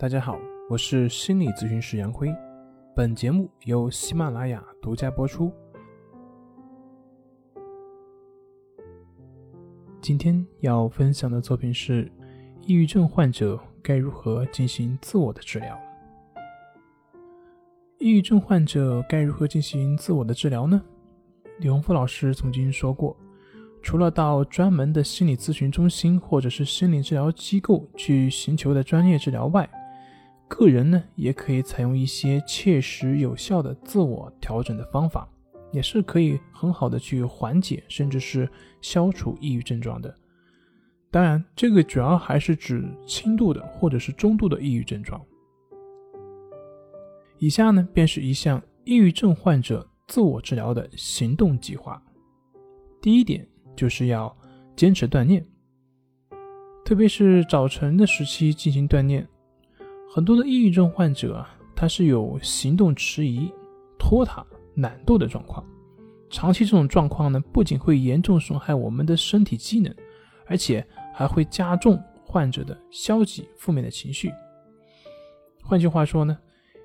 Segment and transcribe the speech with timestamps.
[0.00, 0.40] 大家好，
[0.70, 2.34] 我是心理咨询师杨辉，
[2.96, 5.52] 本节目由喜马拉雅独家播出。
[10.00, 12.10] 今天要分享的作品是：
[12.62, 15.78] 抑郁症患者该如何进行自我的治疗？
[17.98, 20.82] 抑郁症患者该如何进行自我的治疗呢？
[21.58, 23.14] 李洪福老师曾经说过，
[23.82, 29.68] 除了到专门的心理咨询中心或者是心理治疗机构去寻求的专业治疗外，
[30.50, 35.26] 个人呢也可以采用一些切实有效的自我调整的方法，
[35.70, 38.50] 也是可以很好的去缓解甚至是
[38.82, 40.12] 消除抑郁症状的。
[41.10, 45.24] 当然，这个主要还是指轻度的或者是中度的抑郁症状。
[47.38, 49.86] 以下呢便是一项抑郁症患者。
[50.08, 52.02] 自我治疗的行动计划，
[53.00, 54.36] 第一点就是要
[54.74, 55.46] 坚持锻炼，
[56.84, 59.24] 特别是早晨的时期进行锻炼。
[60.12, 63.48] 很多的抑郁症患者啊，他是有行动迟疑、
[63.96, 65.64] 拖沓、懒惰的状况。
[66.28, 69.94] 长期这种状况呢，不仅会严重损害我们的身体机能，
[70.46, 70.84] 而且
[71.14, 74.32] 还会加重患者的消极负面的情绪。
[75.62, 76.36] 换句话说呢？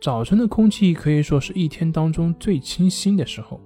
[0.00, 3.60] 早晨的空气可以说是一天当中最清新的时候，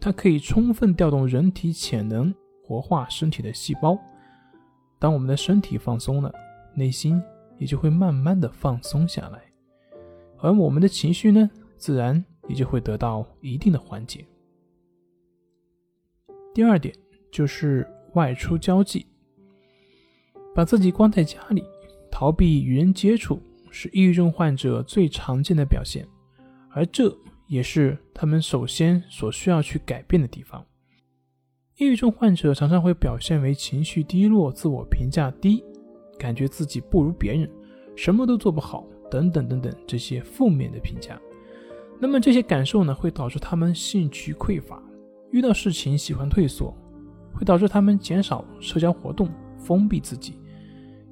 [0.00, 2.34] 它可以充分调动人体潜能，
[2.64, 3.96] 活化身体的细胞。
[4.98, 6.32] 当我们的身体放松了，
[6.74, 7.22] 内心
[7.58, 9.42] 也就会慢慢的放松下来，
[10.38, 14.24] 而我们的情绪呢，自然也就会得到一定的缓解。
[16.54, 16.94] 第二点
[17.30, 19.06] 就是外出交际，
[20.54, 21.62] 把自己关在家里，
[22.10, 23.40] 逃避与人接触。
[23.70, 26.08] 是抑郁症患者最常见的表现，
[26.70, 27.14] 而这
[27.48, 30.64] 也是他们首先所需要去改变的地方。
[31.76, 35.62] 抑郁症患者常常会表现为情绪低落、自我评价低、
[36.18, 37.48] 感觉自己不如别人、
[37.94, 41.18] 什么都做不好等等等等这些负面的评价。
[42.00, 44.82] 那么这些感受呢，会导致他们兴趣匮乏，
[45.30, 46.76] 遇到事情喜欢退缩，
[47.32, 50.34] 会导致他们减少社交活动，封闭自己。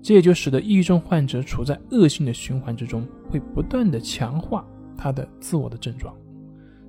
[0.02, 4.64] 这也就使得抑郁症患者处在恶性的循环之中，会不断的强化
[4.96, 6.14] 他的自我的症状。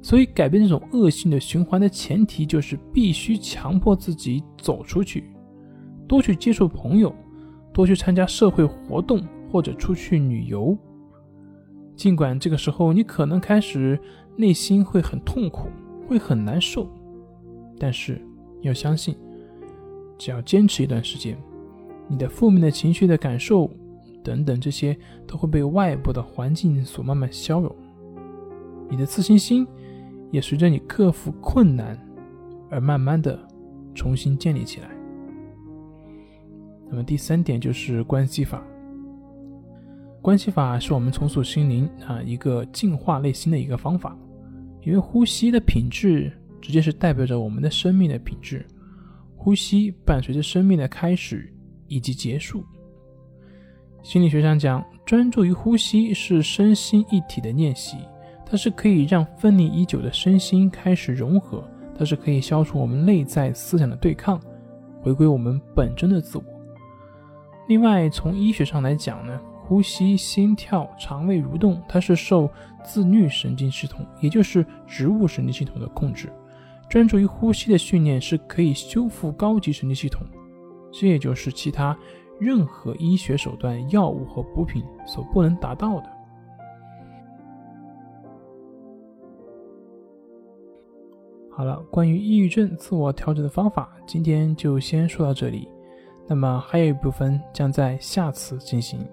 [0.04, 5.32] 所以，改变这种恶性的循环的前提就是必须强迫自己走出去，
[6.08, 7.14] 多去接触朋友，
[7.78, 10.76] 多去参加社会活动或者出去旅游。
[11.96, 14.00] 尽管这个时候你可能开始
[14.36, 15.68] 内心会很痛苦，
[16.08, 16.90] 会很难受，
[17.78, 18.20] 但是
[18.62, 19.16] 要相信，
[20.18, 21.38] 只要坚持一段时间。
[22.08, 23.70] 你的负面的情绪的感受
[24.24, 27.76] 等等，这些都会被外部的环境所慢慢消融，
[28.90, 29.68] 你的自信心
[30.32, 31.96] 也随着你克服困难
[32.72, 33.40] 而慢慢的
[33.94, 34.97] 重新建立起来。
[36.90, 38.64] 那么第三点就是关系法，
[40.22, 44.18] 关系法是我们重塑心灵啊一个净化内心的一个方法，
[44.84, 46.32] 因为呼吸的品质
[46.62, 48.66] 直接是代表着我们的生命的品质，
[49.36, 51.54] 呼吸伴随着生命的开始。
[51.90, 52.66] 以及结束。
[54.04, 57.96] 心理学上讲，专注于呼吸是身心一体的练习，
[58.46, 61.64] 它是可以让分离已久的身心开始融合，
[61.98, 64.38] 它是可以消除我们内在思想的对抗，
[65.02, 66.44] 回归我们本真的自我。
[67.68, 72.50] 另外，从医学上来讲呢，呼吸、心跳、肠胃蠕动，它是受
[72.84, 76.32] 自律神经系统，也就是植物神经系统的控制。
[76.90, 80.26] 专注于呼吸的训练是可以修复高级神经系统。
[80.94, 81.96] 这也就是其他
[82.40, 86.10] 任何医学手段、药物和补品所不能达到的。
[91.52, 95.68] 好了，关于抑郁症自我调整的方法，今天就先说到这里。
[96.28, 99.08] 那么还有一部分将在下次进行。